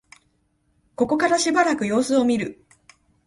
[0.95, 2.65] ここからしばらく様子を見る